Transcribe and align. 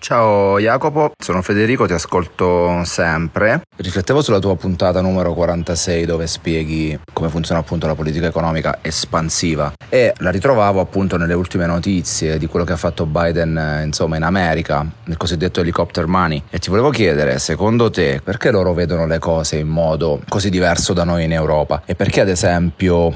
Ciao 0.00 0.58
Jacopo, 0.58 1.12
sono 1.22 1.42
Federico, 1.42 1.84
ti 1.84 1.92
ascolto 1.92 2.82
sempre. 2.84 3.60
Riflettevo 3.76 4.22
sulla 4.22 4.38
tua 4.38 4.56
puntata 4.56 5.02
numero 5.02 5.34
46 5.34 6.06
dove 6.06 6.26
spieghi 6.26 6.98
come 7.12 7.28
funziona 7.28 7.60
appunto 7.60 7.86
la 7.86 7.94
politica 7.94 8.26
economica 8.26 8.78
espansiva. 8.80 9.74
E 9.90 10.14
la 10.16 10.30
ritrovavo 10.30 10.80
appunto 10.80 11.18
nelle 11.18 11.34
ultime 11.34 11.66
notizie 11.66 12.38
di 12.38 12.46
quello 12.46 12.64
che 12.64 12.72
ha 12.72 12.78
fatto 12.78 13.04
Biden 13.04 13.58
eh, 13.58 13.84
insomma 13.84 14.16
in 14.16 14.22
America, 14.22 14.86
il 15.04 15.18
cosiddetto 15.18 15.60
helicopter 15.60 16.06
money. 16.06 16.44
E 16.48 16.58
ti 16.58 16.70
volevo 16.70 16.88
chiedere 16.88 17.38
secondo 17.38 17.90
te 17.90 18.22
perché 18.24 18.50
loro 18.50 18.72
vedono 18.72 19.06
le 19.06 19.18
cose 19.18 19.56
in 19.58 19.68
modo 19.68 20.22
così 20.30 20.48
diverso 20.48 20.94
da 20.94 21.04
noi 21.04 21.24
in 21.24 21.32
Europa? 21.32 21.82
E 21.84 21.94
perché 21.94 22.22
ad 22.22 22.30
esempio 22.30 23.12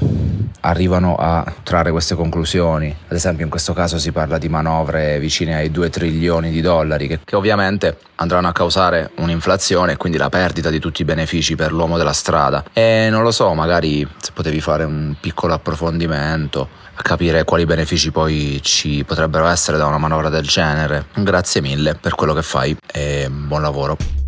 arrivano 0.61 1.15
a 1.15 1.45
trarre 1.63 1.91
queste 1.91 2.15
conclusioni? 2.15 2.95
Ad 3.07 3.15
esempio 3.15 3.43
in 3.43 3.49
questo 3.49 3.73
caso 3.73 3.97
si 3.97 4.11
parla 4.11 4.37
di 4.37 4.49
manovre 4.49 5.19
vicine 5.19 5.55
ai 5.55 5.71
2 5.71 5.89
trilioni 5.89 6.51
di 6.51 6.61
dollari 6.61 7.07
che, 7.07 7.19
che 7.23 7.35
ovviamente 7.35 7.97
andranno 8.15 8.47
a 8.47 8.51
causare 8.51 9.11
un'inflazione 9.17 9.93
e 9.93 9.97
quindi 9.97 10.17
la 10.17 10.29
perdita 10.29 10.69
di 10.69 10.79
tutti 10.79 11.01
i 11.01 11.05
benefici 11.05 11.55
per 11.55 11.71
l'uomo 11.71 11.97
della 11.97 12.13
strada. 12.13 12.63
E 12.73 13.07
non 13.09 13.23
lo 13.23 13.31
so, 13.31 13.53
magari 13.53 14.07
se 14.17 14.31
potevi 14.33 14.61
fare 14.61 14.83
un 14.83 15.15
piccolo 15.19 15.53
approfondimento 15.53 16.67
a 16.97 17.01
capire 17.01 17.43
quali 17.43 17.65
benefici 17.65 18.11
poi 18.11 18.59
ci 18.61 19.03
potrebbero 19.05 19.47
essere 19.47 19.77
da 19.77 19.85
una 19.85 19.97
manovra 19.97 20.29
del 20.29 20.47
genere. 20.47 21.07
Grazie 21.13 21.61
mille 21.61 21.95
per 21.95 22.15
quello 22.15 22.33
che 22.33 22.41
fai 22.41 22.75
e 22.91 23.27
buon 23.29 23.61
lavoro. 23.61 24.24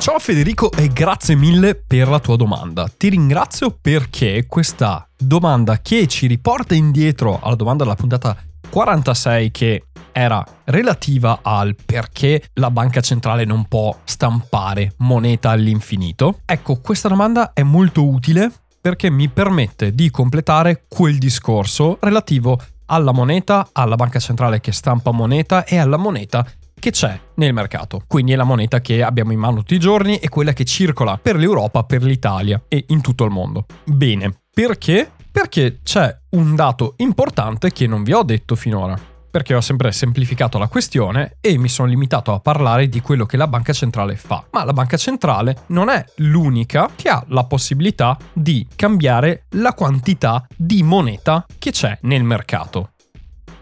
Ciao 0.00 0.18
Federico 0.18 0.72
e 0.72 0.88
grazie 0.88 1.34
mille 1.34 1.74
per 1.74 2.08
la 2.08 2.20
tua 2.20 2.36
domanda. 2.36 2.88
Ti 2.88 3.10
ringrazio 3.10 3.76
perché 3.78 4.46
questa 4.48 5.06
domanda 5.14 5.80
che 5.82 6.06
ci 6.06 6.26
riporta 6.26 6.74
indietro 6.74 7.38
alla 7.42 7.54
domanda 7.54 7.82
della 7.84 7.96
puntata 7.96 8.34
46 8.70 9.50
che 9.50 9.84
era 10.10 10.42
relativa 10.64 11.40
al 11.42 11.76
perché 11.84 12.48
la 12.54 12.70
banca 12.70 13.02
centrale 13.02 13.44
non 13.44 13.66
può 13.66 13.94
stampare 14.04 14.94
moneta 15.00 15.50
all'infinito. 15.50 16.40
Ecco, 16.46 16.80
questa 16.80 17.08
domanda 17.08 17.52
è 17.52 17.62
molto 17.62 18.08
utile 18.08 18.50
perché 18.80 19.10
mi 19.10 19.28
permette 19.28 19.94
di 19.94 20.10
completare 20.10 20.84
quel 20.88 21.18
discorso 21.18 21.98
relativo 22.00 22.58
alla 22.86 23.12
moneta, 23.12 23.68
alla 23.72 23.96
banca 23.96 24.18
centrale 24.18 24.60
che 24.60 24.72
stampa 24.72 25.10
moneta 25.10 25.64
e 25.64 25.76
alla 25.76 25.98
moneta 25.98 26.44
che 26.80 26.90
c'è 26.90 27.20
nel 27.36 27.52
mercato. 27.52 28.02
Quindi 28.08 28.32
è 28.32 28.36
la 28.36 28.42
moneta 28.42 28.80
che 28.80 29.04
abbiamo 29.04 29.30
in 29.30 29.38
mano 29.38 29.58
tutti 29.58 29.74
i 29.74 29.78
giorni 29.78 30.16
e 30.16 30.28
quella 30.28 30.52
che 30.52 30.64
circola 30.64 31.16
per 31.16 31.36
l'Europa, 31.36 31.84
per 31.84 32.02
l'Italia 32.02 32.60
e 32.66 32.86
in 32.88 33.00
tutto 33.00 33.24
il 33.24 33.30
mondo. 33.30 33.66
Bene, 33.84 34.40
perché? 34.52 35.12
Perché 35.30 35.78
c'è 35.84 36.12
un 36.30 36.56
dato 36.56 36.94
importante 36.96 37.70
che 37.70 37.86
non 37.86 38.02
vi 38.02 38.12
ho 38.12 38.24
detto 38.24 38.56
finora 38.56 39.10
perché 39.30 39.54
ho 39.54 39.60
sempre 39.60 39.92
semplificato 39.92 40.58
la 40.58 40.66
questione 40.66 41.36
e 41.40 41.56
mi 41.56 41.68
sono 41.68 41.88
limitato 41.88 42.32
a 42.32 42.40
parlare 42.40 42.88
di 42.88 43.00
quello 43.00 43.26
che 43.26 43.36
la 43.36 43.46
banca 43.46 43.72
centrale 43.72 44.16
fa. 44.16 44.44
Ma 44.50 44.64
la 44.64 44.72
banca 44.72 44.96
centrale 44.96 45.64
non 45.68 45.88
è 45.88 46.04
l'unica 46.16 46.90
che 46.94 47.08
ha 47.08 47.24
la 47.28 47.44
possibilità 47.44 48.18
di 48.32 48.66
cambiare 48.74 49.44
la 49.50 49.72
quantità 49.72 50.44
di 50.56 50.82
moneta 50.82 51.46
che 51.58 51.70
c'è 51.70 51.96
nel 52.02 52.24
mercato. 52.24 52.90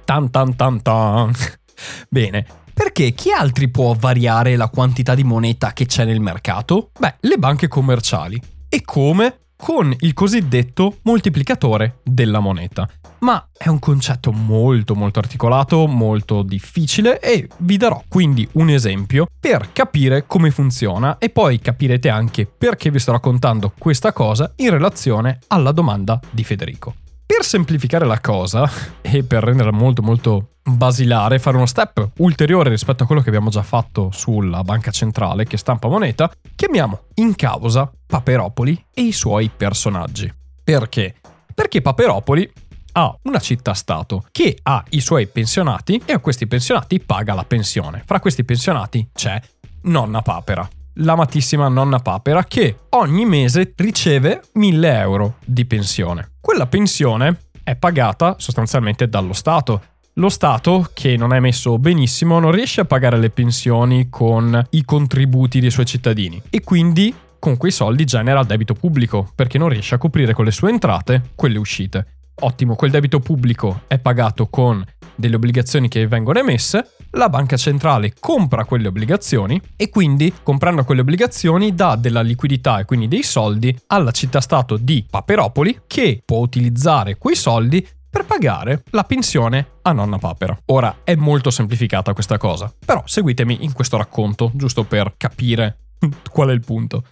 Tan 0.04 0.30
tan 0.30 0.56
tan 0.56 0.80
tan. 0.80 1.32
Bene, 2.08 2.46
perché 2.78 3.10
chi 3.10 3.32
altri 3.32 3.68
può 3.68 3.92
variare 3.98 4.54
la 4.54 4.68
quantità 4.68 5.16
di 5.16 5.24
moneta 5.24 5.72
che 5.72 5.84
c'è 5.84 6.04
nel 6.04 6.20
mercato? 6.20 6.90
Beh, 6.96 7.16
le 7.22 7.36
banche 7.36 7.66
commerciali. 7.66 8.40
E 8.68 8.82
come? 8.82 9.40
Con 9.56 9.92
il 9.98 10.14
cosiddetto 10.14 10.98
moltiplicatore 11.02 11.98
della 12.04 12.38
moneta 12.38 12.88
ma 13.20 13.48
è 13.52 13.66
un 13.66 13.80
concetto 13.80 14.30
molto 14.30 14.94
molto 14.94 15.18
articolato, 15.18 15.88
molto 15.88 16.42
difficile 16.42 17.18
e 17.18 17.48
vi 17.58 17.76
darò 17.76 18.00
quindi 18.06 18.48
un 18.52 18.70
esempio 18.70 19.26
per 19.40 19.70
capire 19.72 20.24
come 20.28 20.52
funziona 20.52 21.18
e 21.18 21.30
poi 21.30 21.58
capirete 21.58 22.08
anche 22.08 22.46
perché 22.46 22.92
vi 22.92 23.00
sto 23.00 23.10
raccontando 23.10 23.72
questa 23.76 24.12
cosa 24.12 24.52
in 24.58 24.70
relazione 24.70 25.40
alla 25.48 25.72
domanda 25.72 26.20
di 26.30 26.44
Federico. 26.44 26.94
Per 27.28 27.44
semplificare 27.44 28.06
la 28.06 28.20
cosa 28.20 28.68
e 29.02 29.22
per 29.22 29.44
renderla 29.44 29.70
molto 29.70 30.00
molto 30.00 30.52
basilare, 30.62 31.38
fare 31.38 31.56
uno 31.56 31.66
step 31.66 32.12
ulteriore 32.16 32.70
rispetto 32.70 33.02
a 33.02 33.06
quello 33.06 33.20
che 33.20 33.28
abbiamo 33.28 33.50
già 33.50 33.62
fatto 33.62 34.08
sulla 34.12 34.62
banca 34.64 34.90
centrale 34.90 35.44
che 35.44 35.58
stampa 35.58 35.88
moneta, 35.88 36.32
chiamiamo 36.54 37.02
in 37.16 37.34
causa 37.34 37.92
Paperopoli 38.06 38.86
e 38.94 39.02
i 39.02 39.12
suoi 39.12 39.50
personaggi. 39.54 40.32
Perché? 40.64 41.16
Perché 41.54 41.82
Paperopoli 41.82 42.50
ha 42.92 43.14
una 43.24 43.38
città-stato 43.40 44.24
che 44.30 44.58
ha 44.62 44.82
i 44.90 45.00
suoi 45.00 45.26
pensionati 45.26 46.00
e 46.06 46.14
a 46.14 46.20
questi 46.20 46.46
pensionati 46.46 46.98
paga 46.98 47.34
la 47.34 47.44
pensione. 47.44 48.02
Fra 48.06 48.20
questi 48.20 48.42
pensionati 48.42 49.06
c'è 49.12 49.38
nonna 49.82 50.22
papera, 50.22 50.66
l'amatissima 51.00 51.68
nonna 51.68 51.98
papera 51.98 52.44
che 52.44 52.76
ogni 52.90 53.24
mese 53.24 53.72
riceve 53.76 54.42
1000 54.52 54.98
euro 54.98 55.34
di 55.44 55.64
pensione. 55.64 56.32
Quella 56.40 56.66
pensione 56.66 57.42
è 57.62 57.76
pagata 57.76 58.36
sostanzialmente 58.38 59.08
dallo 59.08 59.32
Stato. 59.32 59.82
Lo 60.14 60.28
Stato, 60.28 60.88
che 60.92 61.16
non 61.16 61.32
è 61.32 61.40
messo 61.40 61.78
benissimo, 61.78 62.40
non 62.40 62.50
riesce 62.50 62.80
a 62.80 62.84
pagare 62.84 63.18
le 63.18 63.30
pensioni 63.30 64.08
con 64.08 64.60
i 64.70 64.84
contributi 64.84 65.60
dei 65.60 65.70
suoi 65.70 65.86
cittadini 65.86 66.42
e 66.50 66.62
quindi 66.62 67.14
con 67.38 67.56
quei 67.56 67.70
soldi 67.70 68.04
genera 68.04 68.42
debito 68.42 68.74
pubblico 68.74 69.30
perché 69.32 69.58
non 69.58 69.68
riesce 69.68 69.94
a 69.94 69.98
coprire 69.98 70.32
con 70.34 70.44
le 70.44 70.50
sue 70.50 70.70
entrate 70.70 71.30
quelle 71.36 71.58
uscite. 71.58 72.06
Ottimo, 72.40 72.74
quel 72.74 72.90
debito 72.90 73.20
pubblico 73.20 73.82
è 73.86 73.98
pagato 73.98 74.48
con 74.48 74.84
delle 75.14 75.36
obbligazioni 75.36 75.88
che 75.88 76.06
vengono 76.06 76.38
emesse, 76.38 76.94
la 77.12 77.28
banca 77.28 77.56
centrale 77.56 78.14
compra 78.18 78.64
quelle 78.64 78.88
obbligazioni 78.88 79.60
e 79.76 79.88
quindi 79.88 80.32
comprando 80.42 80.84
quelle 80.84 81.00
obbligazioni 81.00 81.74
dà 81.74 81.96
della 81.96 82.20
liquidità 82.20 82.78
e 82.78 82.84
quindi 82.84 83.08
dei 83.08 83.22
soldi 83.22 83.76
alla 83.86 84.10
città-stato 84.10 84.76
di 84.76 85.06
Paperopoli 85.08 85.82
che 85.86 86.22
può 86.24 86.38
utilizzare 86.38 87.16
quei 87.16 87.36
soldi 87.36 87.86
per 88.10 88.24
pagare 88.24 88.82
la 88.90 89.04
pensione 89.04 89.78
a 89.82 89.92
nonna 89.92 90.18
papera. 90.18 90.58
Ora 90.66 90.98
è 91.04 91.14
molto 91.14 91.50
semplificata 91.50 92.12
questa 92.12 92.38
cosa, 92.38 92.72
però 92.84 93.02
seguitemi 93.04 93.64
in 93.64 93.72
questo 93.72 93.96
racconto 93.96 94.50
giusto 94.54 94.84
per 94.84 95.14
capire 95.16 95.78
qual 96.30 96.48
è 96.48 96.52
il 96.52 96.64
punto. 96.64 97.04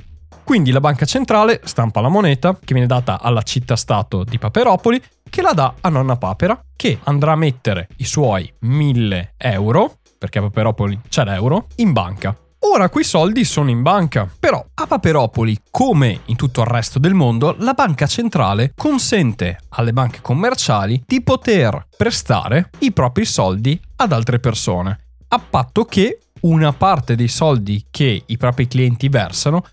Quindi 0.47 0.71
la 0.71 0.79
banca 0.79 1.05
centrale 1.07 1.61
stampa 1.65 2.01
la 2.01 2.09
moneta 2.09 2.55
che 2.55 2.73
viene 2.73 2.87
data 2.87 3.21
alla 3.21 3.43
città-stato 3.43 4.23
di 4.23 4.39
Paperopoli 4.39 5.03
che 5.29 5.43
la 5.43 5.53
dà 5.53 5.75
a 5.81 5.89
nonna 5.89 6.15
papera 6.15 6.63
che 6.77 7.01
andrà 7.03 7.33
a 7.33 7.37
mettere 7.37 7.89
i 7.97 8.05
suoi 8.05 8.49
1000 8.61 9.35
euro, 9.39 9.99
perché 10.17 10.39
a 10.39 10.43
Paperopoli 10.43 11.01
c'è 11.09 11.25
l'euro, 11.25 11.67
in 11.79 11.93
banca. 11.93 12.39
Ora 12.61 12.89
quei 12.91 13.03
soldi 13.03 13.43
sono 13.43 13.71
in 13.71 13.83
banca, 13.83 14.31
però 14.39 14.65
a 14.73 14.87
Paperopoli, 14.87 15.63
come 15.69 16.21
in 16.27 16.37
tutto 16.37 16.61
il 16.61 16.69
resto 16.69 17.01
del 17.01 17.15
mondo, 17.15 17.57
la 17.59 17.73
banca 17.73 18.07
centrale 18.07 18.73
consente 18.77 19.59
alle 19.71 19.93
banche 19.93 20.21
commerciali 20.21 21.03
di 21.05 21.25
poter 21.25 21.89
prestare 21.97 22.71
i 22.79 22.93
propri 22.93 23.25
soldi 23.25 23.81
ad 23.97 24.13
altre 24.13 24.39
persone, 24.39 25.07
a 25.27 25.41
patto 25.41 25.85
che 25.87 26.21
una 26.43 26.73
parte 26.73 27.15
dei 27.15 27.29
soldi 27.29 27.87
che 27.91 28.23
i 28.25 28.37
propri 28.37 28.69
clienti 28.69 29.09
versano 29.09 29.65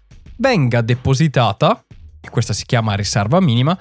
venga 0.43 0.81
depositata, 0.81 1.85
e 2.19 2.29
questa 2.29 2.51
si 2.51 2.65
chiama 2.65 2.95
riserva 2.95 3.39
minima, 3.39 3.79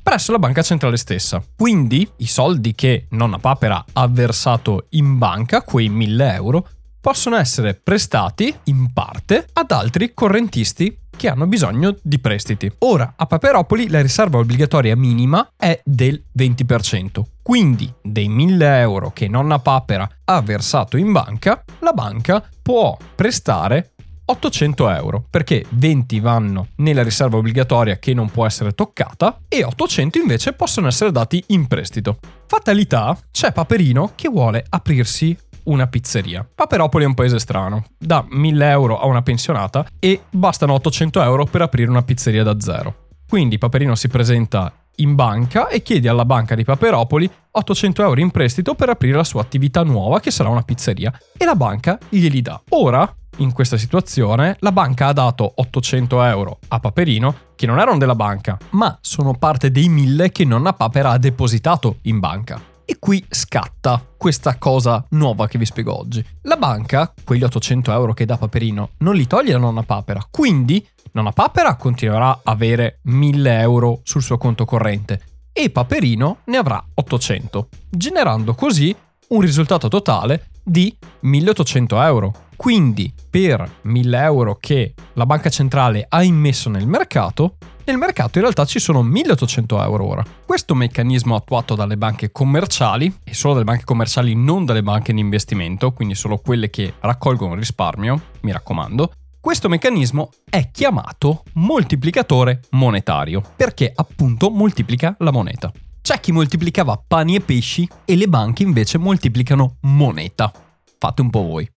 presso 0.00 0.30
la 0.30 0.38
banca 0.38 0.62
centrale 0.62 0.96
stessa. 0.96 1.42
Quindi 1.56 2.08
i 2.18 2.26
soldi 2.26 2.72
che 2.76 3.06
nonna 3.10 3.40
papera 3.40 3.84
ha 3.94 4.06
versato 4.06 4.86
in 4.90 5.18
banca, 5.18 5.62
quei 5.62 5.88
1000 5.88 6.32
euro, 6.34 6.68
possono 7.00 7.34
essere 7.34 7.74
prestati 7.74 8.56
in 8.64 8.92
parte 8.92 9.48
ad 9.54 9.72
altri 9.72 10.14
correntisti 10.14 10.96
che 11.16 11.28
hanno 11.28 11.48
bisogno 11.48 11.96
di 12.00 12.20
prestiti. 12.20 12.70
Ora, 12.78 13.14
a 13.16 13.26
Paperopoli 13.26 13.88
la 13.88 14.00
riserva 14.00 14.38
obbligatoria 14.38 14.94
minima 14.94 15.50
è 15.56 15.80
del 15.84 16.22
20%. 16.38 17.22
Quindi, 17.42 17.92
dei 18.00 18.28
1000 18.28 18.78
euro 18.78 19.10
che 19.10 19.26
nonna 19.26 19.58
papera 19.58 20.08
ha 20.26 20.40
versato 20.42 20.96
in 20.96 21.10
banca, 21.10 21.64
la 21.80 21.92
banca 21.92 22.48
può 22.62 22.96
prestare 23.16 23.93
800 24.26 24.90
euro, 24.90 25.24
perché 25.28 25.64
20 25.68 26.20
vanno 26.20 26.68
nella 26.76 27.02
riserva 27.02 27.36
obbligatoria 27.36 27.98
che 27.98 28.14
non 28.14 28.30
può 28.30 28.46
essere 28.46 28.72
toccata 28.72 29.40
e 29.48 29.64
800 29.64 30.18
invece 30.18 30.52
possono 30.52 30.86
essere 30.86 31.12
dati 31.12 31.42
in 31.48 31.66
prestito. 31.66 32.18
Fatalità, 32.46 33.16
c'è 33.30 33.52
Paperino 33.52 34.12
che 34.14 34.28
vuole 34.28 34.64
aprirsi 34.68 35.36
una 35.64 35.86
pizzeria. 35.86 36.46
Paperopoli 36.54 37.04
è 37.04 37.06
un 37.06 37.14
paese 37.14 37.38
strano, 37.38 37.84
dà 37.98 38.24
1000 38.28 38.68
euro 38.70 38.98
a 38.98 39.06
una 39.06 39.22
pensionata 39.22 39.86
e 39.98 40.22
bastano 40.30 40.74
800 40.74 41.22
euro 41.22 41.44
per 41.44 41.62
aprire 41.62 41.90
una 41.90 42.02
pizzeria 42.02 42.42
da 42.42 42.58
zero. 42.60 43.08
Quindi 43.28 43.58
Paperino 43.58 43.94
si 43.94 44.08
presenta 44.08 44.72
in 44.96 45.14
banca 45.14 45.68
e 45.68 45.82
chiede 45.82 46.08
alla 46.08 46.24
banca 46.24 46.54
di 46.54 46.64
Paperopoli 46.64 47.30
800 47.50 48.02
euro 48.02 48.20
in 48.20 48.30
prestito 48.30 48.74
per 48.74 48.88
aprire 48.88 49.16
la 49.16 49.24
sua 49.24 49.40
attività 49.40 49.82
nuova 49.82 50.20
che 50.20 50.30
sarà 50.30 50.48
una 50.48 50.62
pizzeria 50.62 51.12
e 51.36 51.44
la 51.44 51.54
banca 51.54 51.98
glieli 52.08 52.42
dà. 52.42 52.60
Ora, 52.70 53.14
in 53.38 53.52
questa 53.52 53.76
situazione, 53.76 54.56
la 54.60 54.72
banca 54.72 55.08
ha 55.08 55.12
dato 55.12 55.52
800 55.56 56.22
euro 56.22 56.58
a 56.68 56.80
Paperino 56.80 57.36
che 57.56 57.66
non 57.66 57.78
erano 57.78 57.98
della 57.98 58.14
banca, 58.14 58.56
ma 58.70 58.96
sono 59.00 59.34
parte 59.34 59.70
dei 59.70 59.88
mille 59.88 60.30
che 60.30 60.44
nonna 60.44 60.72
Papera 60.72 61.10
ha 61.10 61.18
depositato 61.18 61.98
in 62.02 62.20
banca. 62.20 62.60
E 62.86 62.98
qui 62.98 63.24
scatta 63.28 64.04
questa 64.16 64.56
cosa 64.58 65.04
nuova 65.10 65.48
che 65.48 65.56
vi 65.56 65.64
spiego 65.64 65.98
oggi. 65.98 66.24
La 66.42 66.56
banca, 66.56 67.12
quegli 67.24 67.42
800 67.42 67.90
euro 67.92 68.12
che 68.12 68.26
dà 68.26 68.36
Paperino, 68.36 68.90
non 68.98 69.14
li 69.14 69.26
toglie 69.26 69.54
a 69.54 69.58
nonna 69.58 69.82
Papera, 69.82 70.26
quindi 70.30 70.86
Nonna 71.16 71.30
Papera 71.30 71.76
continuerà 71.76 72.30
a 72.30 72.40
avere 72.42 72.98
1000 73.02 73.60
euro 73.60 74.00
sul 74.02 74.20
suo 74.20 74.36
conto 74.36 74.64
corrente 74.64 75.20
e 75.52 75.70
Paperino 75.70 76.38
ne 76.46 76.56
avrà 76.56 76.84
800, 76.92 77.68
generando 77.88 78.54
così 78.54 78.92
un 79.28 79.40
risultato 79.40 79.86
totale 79.86 80.48
di 80.60 80.92
1800 81.20 82.02
euro. 82.02 82.34
Quindi 82.56 83.14
per 83.30 83.78
1000 83.82 84.22
euro 84.22 84.56
che 84.58 84.94
la 85.12 85.24
banca 85.24 85.50
centrale 85.50 86.04
ha 86.08 86.20
immesso 86.24 86.68
nel 86.68 86.88
mercato, 86.88 87.58
nel 87.84 87.96
mercato 87.96 88.38
in 88.38 88.42
realtà 88.42 88.64
ci 88.64 88.80
sono 88.80 89.00
1800 89.02 89.82
euro 89.84 90.06
ora. 90.06 90.24
Questo 90.44 90.74
meccanismo 90.74 91.36
attuato 91.36 91.76
dalle 91.76 91.96
banche 91.96 92.32
commerciali, 92.32 93.20
e 93.22 93.34
solo 93.34 93.52
dalle 93.52 93.66
banche 93.66 93.84
commerciali, 93.84 94.34
non 94.34 94.64
dalle 94.64 94.82
banche 94.82 95.12
di 95.12 95.20
investimento, 95.20 95.92
quindi 95.92 96.16
solo 96.16 96.38
quelle 96.38 96.70
che 96.70 96.94
raccolgono 96.98 97.54
risparmio, 97.54 98.20
mi 98.40 98.50
raccomando, 98.50 99.12
questo 99.44 99.68
meccanismo 99.68 100.30
è 100.48 100.70
chiamato 100.70 101.42
moltiplicatore 101.52 102.60
monetario, 102.70 103.42
perché 103.54 103.92
appunto 103.94 104.48
moltiplica 104.48 105.14
la 105.18 105.30
moneta. 105.30 105.70
C'è 106.00 106.18
chi 106.18 106.32
moltiplicava 106.32 107.04
pani 107.06 107.34
e 107.34 107.40
pesci 107.40 107.86
e 108.06 108.16
le 108.16 108.26
banche 108.26 108.62
invece 108.62 108.96
moltiplicano 108.96 109.76
moneta. 109.82 110.50
Fate 110.98 111.20
un 111.20 111.28
po' 111.28 111.42
voi. 111.42 111.70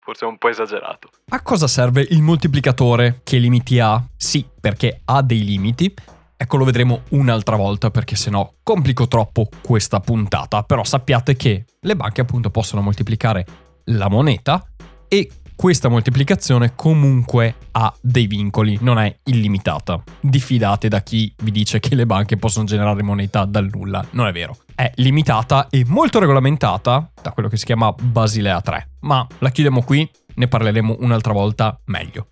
Forse 0.00 0.24
è 0.24 0.28
un 0.28 0.36
po' 0.36 0.48
esagerato. 0.48 1.10
A 1.28 1.42
cosa 1.42 1.68
serve 1.68 2.04
il 2.10 2.22
moltiplicatore? 2.22 3.20
Che 3.22 3.38
limiti 3.38 3.78
ha? 3.78 4.04
Sì, 4.16 4.44
perché 4.60 5.02
ha 5.04 5.22
dei 5.22 5.44
limiti. 5.44 5.94
Ecco, 6.36 6.56
lo 6.56 6.64
vedremo 6.64 7.02
un'altra 7.10 7.54
volta 7.54 7.92
perché 7.92 8.16
sennò 8.16 8.52
complico 8.64 9.06
troppo 9.06 9.48
questa 9.62 10.00
puntata. 10.00 10.64
Però 10.64 10.82
sappiate 10.82 11.36
che 11.36 11.66
le 11.78 11.94
banche 11.94 12.22
appunto 12.22 12.50
possono 12.50 12.82
moltiplicare 12.82 13.46
la 13.84 14.08
moneta 14.08 14.66
e 15.06 15.30
questa 15.56 15.88
moltiplicazione 15.88 16.74
comunque 16.74 17.54
ha 17.72 17.92
dei 18.00 18.26
vincoli, 18.26 18.78
non 18.82 18.98
è 18.98 19.18
illimitata. 19.24 20.02
Diffidate 20.20 20.88
da 20.88 21.02
chi 21.02 21.34
vi 21.42 21.50
dice 21.50 21.80
che 21.80 21.94
le 21.94 22.04
banche 22.04 22.36
possono 22.36 22.66
generare 22.66 23.02
moneta 23.02 23.46
dal 23.46 23.68
nulla, 23.72 24.06
non 24.10 24.26
è 24.26 24.32
vero. 24.32 24.58
È 24.74 24.92
limitata 24.96 25.68
e 25.70 25.84
molto 25.86 26.18
regolamentata 26.18 27.10
da 27.20 27.32
quello 27.32 27.48
che 27.48 27.56
si 27.56 27.64
chiama 27.64 27.92
Basilea 27.92 28.60
3, 28.60 28.90
ma 29.00 29.26
la 29.38 29.50
chiudiamo 29.50 29.82
qui, 29.82 30.08
ne 30.34 30.46
parleremo 30.46 30.98
un'altra 31.00 31.32
volta 31.32 31.80
meglio. 31.86 32.28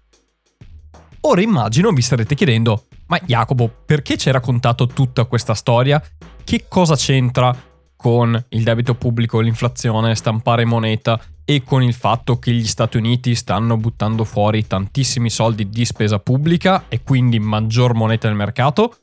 Ora 1.23 1.41
immagino 1.41 1.91
vi 1.91 2.03
starete 2.03 2.35
chiedendo, 2.35 2.85
ma 3.07 3.19
Jacopo, 3.25 3.71
perché 3.87 4.19
ci 4.19 4.29
hai 4.29 4.35
raccontato 4.35 4.87
tutta 4.87 5.25
questa 5.25 5.55
storia? 5.55 6.03
Che 6.45 6.67
cosa 6.69 6.95
c'entra 6.95 7.57
con 8.05 8.39
il 8.51 8.63
debito 8.63 8.95
pubblico, 8.97 9.41
l'inflazione, 9.41 10.15
stampare 10.15 10.67
moneta 10.67 11.19
e 11.43 11.63
con 11.65 11.83
il 11.83 11.95
fatto 11.95 12.39
che 12.39 12.53
gli 12.53 12.67
Stati 12.67 12.99
Uniti 12.99 13.35
stanno 13.35 13.79
buttando 13.79 14.25
fuori 14.25 14.67
tantissimi 14.67 15.31
soldi 15.31 15.71
di 15.71 15.87
spesa 15.87 16.19
pubblica 16.19 16.85
e 16.89 17.03
quindi 17.03 17.39
maggior 17.39 17.95
moneta 17.95 18.29
nel 18.29 18.37
mercato? 18.37 18.97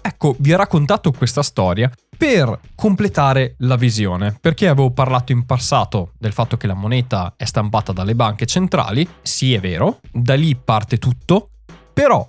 Ecco, 0.00 0.36
vi 0.38 0.52
ho 0.52 0.56
raccontato 0.56 1.10
questa 1.10 1.42
storia 1.42 1.90
per 2.16 2.60
completare 2.76 3.56
la 3.58 3.74
visione, 3.74 4.38
perché 4.40 4.68
avevo 4.68 4.92
parlato 4.92 5.32
in 5.32 5.44
passato 5.44 6.12
del 6.16 6.32
fatto 6.32 6.56
che 6.56 6.68
la 6.68 6.74
moneta 6.74 7.34
è 7.36 7.46
stampata 7.46 7.90
dalle 7.90 8.14
banche 8.14 8.46
centrali, 8.46 9.08
sì 9.22 9.54
è 9.54 9.58
vero, 9.58 9.98
da 10.12 10.36
lì 10.36 10.54
parte 10.54 10.98
tutto, 10.98 11.50
però 11.92 12.24